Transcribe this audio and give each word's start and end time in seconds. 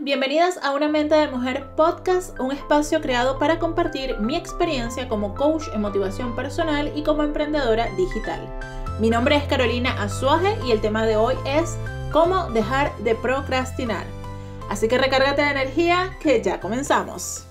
Bienvenidas 0.00 0.58
a 0.62 0.72
Una 0.72 0.88
Mente 0.88 1.16
de 1.16 1.28
Mujer 1.28 1.66
Podcast, 1.74 2.38
un 2.38 2.52
espacio 2.52 3.00
creado 3.00 3.38
para 3.40 3.58
compartir 3.58 4.16
mi 4.20 4.36
experiencia 4.36 5.08
como 5.08 5.34
coach 5.34 5.64
en 5.74 5.80
motivación 5.80 6.36
personal 6.36 6.92
y 6.94 7.02
como 7.02 7.24
emprendedora 7.24 7.88
digital. 7.96 8.40
Mi 9.00 9.10
nombre 9.10 9.34
es 9.34 9.44
Carolina 9.44 10.00
Azuaje 10.00 10.56
y 10.64 10.70
el 10.70 10.80
tema 10.80 11.04
de 11.04 11.16
hoy 11.16 11.34
es 11.46 11.76
cómo 12.12 12.48
dejar 12.50 12.96
de 12.98 13.16
procrastinar. 13.16 14.06
Así 14.70 14.86
que 14.86 14.98
recárgate 14.98 15.42
de 15.42 15.50
energía 15.50 16.16
que 16.20 16.40
ya 16.40 16.60
comenzamos. 16.60 17.44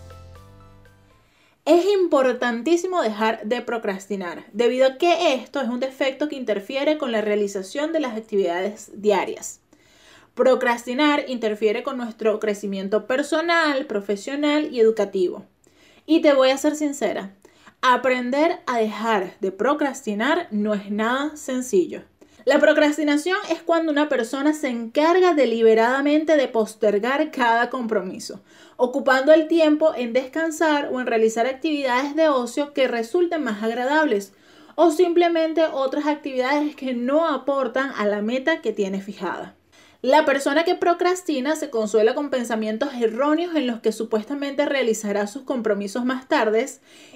Es 1.66 1.86
importantísimo 1.86 3.02
dejar 3.02 3.43
de 3.43 3.61
procrastinar, 3.61 4.45
debido 4.54 4.88
a 4.88 4.98
que 4.98 5.34
esto 5.34 5.59
es 5.59 5.68
un 5.68 5.82
defecto 5.82 6.29
que 6.29 6.38
interfiere 6.38 6.98
con 6.98 7.11
la 7.11 7.20
realización 7.20 7.91
de 7.91 7.99
las 7.99 8.16
actividades 8.16 8.90
diarias. 9.02 9.62
Procrastinar 10.34 11.26
interfiere 11.27 11.84
con 11.84 11.98
nuestro 11.98 12.40
crecimiento 12.40 13.05
personal, 13.05 13.85
profesional 13.85 14.70
y 14.71 14.80
educativo. 14.80 15.45
Y 16.05 16.21
te 16.21 16.34
voy 16.34 16.52
a 16.52 16.57
ser 16.57 16.76
sincera, 16.76 17.34
aprender 17.81 18.59
a 18.66 18.77
dejar 18.77 19.34
de 19.41 19.52
procrastinar 19.52 20.48
no 20.49 20.73
es 20.73 20.90
nada 20.90 21.35
sencillo. 21.35 22.04
La 22.45 22.59
procrastinación 22.59 23.38
es 23.52 23.62
cuando 23.62 23.91
una 23.91 24.07
persona 24.07 24.54
se 24.54 24.70
encarga 24.70 25.34
deliberadamente 25.34 26.38
de 26.38 26.48
postergar 26.48 27.29
cada 27.29 27.70
compromiso, 27.70 28.41
ocupando 28.77 29.34
el 29.34 29.48
tiempo 29.48 29.93
en 29.95 30.13
descansar 30.13 30.90
o 30.91 31.02
en 31.02 31.07
realizar 31.07 31.45
actividades 31.45 32.16
de 32.16 32.29
ocio 32.29 32.73
que 32.73 32.88
resulten 32.88 33.43
más 33.43 33.62
agradables 33.62 34.34
o 34.76 34.91
simplemente 34.91 35.66
otras 35.66 36.07
actividades 36.07 36.76
que 36.76 36.93
no 36.93 37.27
aportan 37.27 37.91
a 37.98 38.07
la 38.07 38.21
meta 38.21 38.62
que 38.62 38.71
tiene 38.71 39.02
fijada. 39.02 39.55
La 40.02 40.26
persona 40.26 40.63
que 40.63 40.74
procrastina 40.74 41.55
se 41.55 41.70
consuela 41.70 42.16
con 42.16 42.32
pensamientos 42.32 42.90
erróneos 42.99 43.55
en 43.55 43.68
los 43.68 43.82
que 43.82 43.91
supuestamente 43.91 44.66
realizará 44.66 45.27
sus 45.27 45.43
compromisos 45.43 46.05
más 46.05 46.27
tarde 46.27 46.66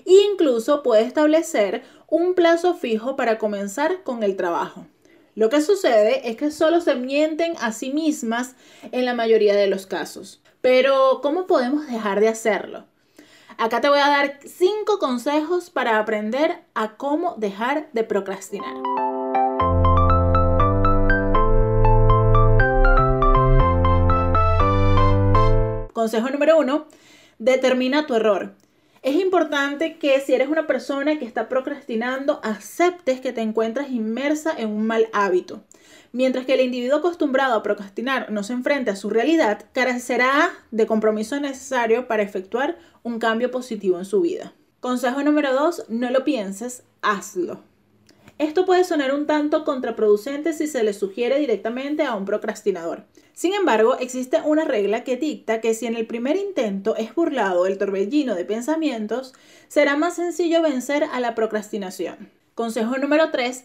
e 0.06 0.14
incluso 0.32 0.84
puede 0.84 1.02
establecer 1.02 1.84
un 2.08 2.36
plazo 2.36 2.76
fijo 2.76 3.16
para 3.16 3.40
comenzar 3.40 4.04
con 4.04 4.22
el 4.22 4.36
trabajo. 4.36 4.86
Lo 5.34 5.50
que 5.50 5.62
sucede 5.62 6.30
es 6.30 6.38
que 6.38 6.52
solo 6.52 6.80
se 6.80 6.94
mienten 6.94 7.56
a 7.60 7.72
sí 7.72 7.92
mismas 7.92 8.56
en 8.92 9.06
la 9.06 9.16
mayoría 9.16 9.56
de 9.56 9.68
los 9.68 9.88
casos. 9.88 10.44
Pero, 10.62 11.22
¿cómo 11.24 11.48
podemos 11.48 11.88
dejar 11.88 12.20
de 12.20 12.28
hacerlo? 12.28 12.86
Acá 13.58 13.82
te 13.82 13.90
voy 13.90 14.00
a 14.00 14.10
dar 14.10 14.40
cinco 14.46 15.00
consejos 15.00 15.72
para 15.72 15.98
aprender 15.98 16.64
a 16.76 16.98
cómo 16.98 17.34
dejar 17.38 17.90
de 17.94 18.04
procrastinar. 18.04 18.76
Consejo 26.06 26.30
número 26.30 26.60
uno, 26.60 26.86
determina 27.40 28.06
tu 28.06 28.14
error. 28.14 28.54
Es 29.02 29.16
importante 29.16 29.98
que 29.98 30.20
si 30.20 30.36
eres 30.36 30.50
una 30.50 30.68
persona 30.68 31.18
que 31.18 31.26
está 31.26 31.50
procrastinando, 31.50 32.40
aceptes 32.44 33.22
que 33.22 33.34
te 33.34 33.42
encuentras 33.42 33.90
inmersa 33.90 34.54
en 34.56 34.70
un 34.70 34.86
mal 34.86 35.10
hábito. 35.14 35.64
Mientras 36.12 36.46
que 36.46 36.54
el 36.54 36.62
individuo 36.62 37.00
acostumbrado 37.00 37.56
a 37.56 37.64
procrastinar 37.64 38.32
no 38.32 38.44
se 38.44 38.54
enfrente 38.54 38.92
a 38.92 38.96
su 38.96 39.10
realidad, 39.10 39.66
carecerá 39.74 40.52
de 40.70 40.86
compromiso 40.86 41.40
necesario 41.40 42.08
para 42.08 42.22
efectuar 42.22 42.78
un 43.02 43.18
cambio 43.18 43.50
positivo 43.50 43.98
en 43.98 44.06
su 44.06 44.22
vida. 44.22 44.54
Consejo 44.82 45.24
número 45.24 45.56
dos, 45.56 45.86
no 45.90 46.12
lo 46.12 46.24
pienses, 46.24 46.84
hazlo. 47.02 47.64
Esto 48.38 48.66
puede 48.66 48.84
sonar 48.84 49.14
un 49.14 49.28
tanto 49.28 49.64
contraproducente 49.64 50.52
si 50.52 50.68
se 50.68 50.84
le 50.84 50.92
sugiere 50.94 51.40
directamente 51.40 52.04
a 52.04 52.16
un 52.16 52.26
procrastinador. 52.26 53.06
Sin 53.32 53.54
embargo, 53.54 53.98
existe 53.98 54.42
una 54.44 54.66
regla 54.66 55.06
que 55.06 55.16
dicta 55.16 55.62
que 55.62 55.74
si 55.74 55.86
en 55.86 55.96
el 55.96 56.06
primer 56.06 56.36
intento 56.36 56.98
es 56.98 57.16
burlado 57.16 57.66
el 57.66 57.78
torbellino 57.78 58.36
de 58.36 58.44
pensamientos, 58.44 59.34
será 59.70 59.96
más 59.96 60.16
sencillo 60.16 60.62
vencer 60.62 61.06
a 61.12 61.22
la 61.22 61.34
procrastinación. 61.34 62.30
Consejo 62.56 62.98
número 62.98 63.32
3. 63.32 63.64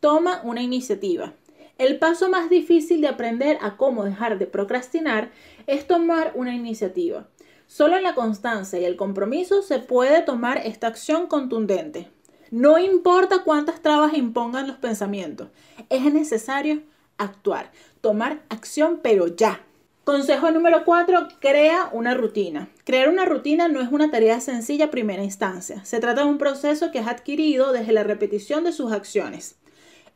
Toma 0.00 0.42
una 0.44 0.62
iniciativa. 0.62 1.32
El 1.78 1.98
paso 1.98 2.28
más 2.28 2.50
difícil 2.50 3.00
de 3.00 3.08
aprender 3.08 3.56
a 3.62 3.78
cómo 3.78 4.04
dejar 4.04 4.38
de 4.38 4.46
procrastinar 4.46 5.30
es 5.66 5.86
tomar 5.86 6.32
una 6.34 6.54
iniciativa. 6.54 7.26
Solo 7.66 7.96
en 7.96 8.02
la 8.02 8.14
constancia 8.14 8.78
y 8.78 8.84
el 8.84 8.96
compromiso 8.96 9.62
se 9.62 9.78
puede 9.78 10.20
tomar 10.20 10.58
esta 10.66 10.88
acción 10.88 11.26
contundente. 11.26 12.08
No 12.50 12.78
importa 12.78 13.44
cuántas 13.44 13.80
trabas 13.80 14.14
impongan 14.14 14.66
los 14.66 14.76
pensamientos, 14.76 15.48
es 15.88 16.12
necesario 16.12 16.82
actuar, 17.16 17.70
tomar 18.00 18.42
acción, 18.48 18.98
pero 19.02 19.28
ya. 19.28 19.60
Consejo 20.02 20.50
número 20.50 20.84
4, 20.84 21.28
crea 21.38 21.90
una 21.92 22.14
rutina. 22.14 22.68
Crear 22.84 23.08
una 23.08 23.24
rutina 23.24 23.68
no 23.68 23.80
es 23.80 23.92
una 23.92 24.10
tarea 24.10 24.40
sencilla 24.40 24.86
a 24.86 24.90
primera 24.90 25.22
instancia. 25.22 25.84
Se 25.84 26.00
trata 26.00 26.22
de 26.22 26.28
un 26.28 26.38
proceso 26.38 26.90
que 26.90 26.98
has 26.98 27.06
adquirido 27.06 27.72
desde 27.72 27.92
la 27.92 28.02
repetición 28.02 28.64
de 28.64 28.72
sus 28.72 28.90
acciones. 28.90 29.54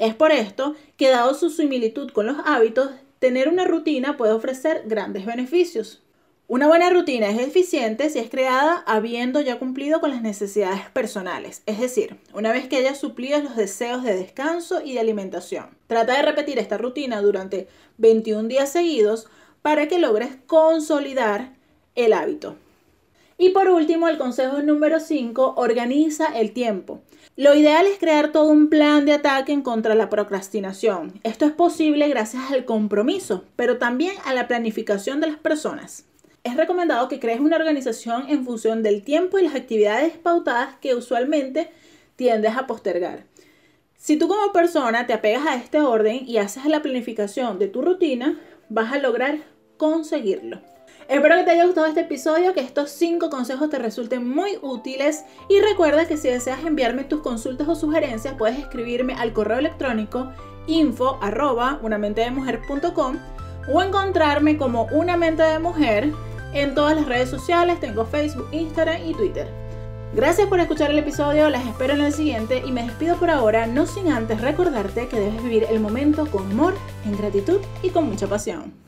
Es 0.01 0.15
por 0.15 0.33
esto 0.33 0.75
que, 0.97 1.11
dado 1.11 1.34
su 1.34 1.51
similitud 1.51 2.11
con 2.11 2.27
los 2.27 2.39
hábitos, 2.45 2.91
tener 3.21 3.49
una 3.49 3.65
rutina 3.65 4.16
puede 4.16 4.33
ofrecer 4.33 4.83
grandes 4.87 5.25
beneficios. 5.25 6.03
Una 6.47 6.69
buena 6.69 6.91
rutina 6.91 7.31
es 7.31 7.38
eficiente 7.38 8.10
si 8.10 8.19
es 8.19 8.28
creada 8.28 8.84
habiendo 8.87 9.41
ya 9.41 9.59
cumplido 9.59 10.00
con 10.00 10.10
las 10.10 10.21
necesidades 10.21 10.82
personales, 10.93 11.62
es 11.65 11.81
decir, 11.81 12.19
una 12.34 12.53
vez 12.53 12.69
que 12.69 12.77
hayas 12.77 12.99
suplido 12.99 13.41
los 13.41 13.56
deseos 13.56 14.03
de 14.03 14.15
descanso 14.15 14.83
y 14.84 14.93
de 14.93 15.00
alimentación. 15.00 15.71
Trata 15.87 16.15
de 16.15 16.22
repetir 16.22 16.59
esta 16.59 16.77
rutina 16.77 17.22
durante 17.22 17.66
21 17.97 18.47
días 18.47 18.71
seguidos 18.71 19.27
para 19.62 19.88
que 19.88 19.99
logres 19.99 20.37
consolidar 20.47 21.54
el 21.94 22.12
hábito. 22.12 22.56
Y 23.38 23.49
por 23.49 23.71
último, 23.71 24.09
el 24.09 24.19
consejo 24.19 24.60
número 24.60 25.00
5, 25.00 25.54
organiza 25.56 26.27
el 26.38 26.53
tiempo. 26.53 27.00
Lo 27.37 27.54
ideal 27.54 27.87
es 27.87 27.99
crear 27.99 28.33
todo 28.33 28.50
un 28.50 28.69
plan 28.69 29.06
de 29.06 29.15
ataque 29.15 29.62
contra 29.62 29.94
la 29.94 30.10
procrastinación. 30.10 31.19
Esto 31.22 31.47
es 31.47 31.53
posible 31.53 32.06
gracias 32.09 32.53
al 32.53 32.66
compromiso, 32.66 33.44
pero 33.56 33.78
también 33.78 34.15
a 34.27 34.34
la 34.34 34.47
planificación 34.47 35.22
de 35.22 35.28
las 35.28 35.38
personas 35.38 36.04
es 36.44 36.56
recomendado 36.59 37.09
que 37.09 37.19
crees 37.19 37.41
una 37.41 37.56
organización 37.56 38.27
en 38.28 38.44
función 38.44 38.82
del 38.82 39.03
tiempo 39.03 39.38
y 39.38 39.43
las 39.44 39.55
actividades 39.55 40.12
pautadas 40.19 40.77
que 40.81 40.94
usualmente 40.94 41.71
tiendes 42.16 42.55
a 42.56 42.66
postergar. 42.66 43.25
Si 43.97 44.19
tú 44.19 44.28
como 44.28 44.53
persona 44.53 45.06
te 45.06 45.15
apegas 45.15 45.47
a 45.47 45.56
este 45.56 45.81
orden 45.81 46.28
y 46.28 46.37
haces 46.37 46.66
la 46.66 46.83
planificación 46.83 47.59
de 47.59 47.69
tu 47.69 47.81
rutina, 47.81 48.38
vas 48.69 48.93
a 48.93 48.99
lograr 48.99 49.38
conseguirlo. 49.78 50.60
Espero 51.09 51.37
que 51.37 51.44
te 51.44 51.50
haya 51.53 51.65
gustado 51.65 51.87
este 51.87 52.00
episodio, 52.00 52.53
que 52.53 52.60
estos 52.60 52.91
5 52.91 53.31
consejos 53.31 53.71
te 53.71 53.78
resulten 53.78 54.28
muy 54.28 54.59
útiles 54.60 55.25
y 55.49 55.60
recuerda 55.60 56.06
que 56.06 56.19
si 56.19 56.28
deseas 56.28 56.62
enviarme 56.65 57.04
tus 57.04 57.21
consultas 57.21 57.69
o 57.69 57.75
sugerencias 57.75 58.34
puedes 58.37 58.59
escribirme 58.59 59.15
al 59.15 59.33
correo 59.33 59.59
electrónico 59.59 60.31
info 60.66 61.19
arroba 61.22 61.81
o 63.72 63.83
encontrarme 63.83 64.59
como 64.59 64.84
una 64.93 65.16
mente 65.16 65.43
de 65.43 65.59
mujer 65.59 66.12
en 66.54 66.75
todas 66.75 66.97
las 66.97 67.06
redes 67.06 67.28
sociales, 67.28 67.81
tengo 67.81 68.06
Facebook, 68.06 68.48
Instagram 68.53 69.04
y 69.06 69.15
Twitter. 69.15 69.48
Gracias 70.15 70.48
por 70.48 70.60
escuchar 70.60 70.92
el 70.92 70.98
episodio, 70.98 71.50
las 71.50 71.66
espero 71.66 71.94
en 71.94 72.00
el 72.00 72.12
siguiente 72.12 72.62
y 72.65 72.70
me 72.70 72.84
despido 72.84 73.16
por 73.16 73.31
ahora, 73.31 73.66
no 73.66 73.84
sin 73.84 74.12
antes 74.12 74.41
recordarte 74.41 75.09
que 75.09 75.19
debes 75.19 75.42
vivir 75.42 75.66
el 75.69 75.81
momento 75.81 76.26
con 76.26 76.50
amor, 76.53 76.75
en 77.04 77.16
gratitud 77.16 77.59
y 77.82 77.91
con 77.91 78.09
mucha 78.09 78.28
pasión. 78.28 78.84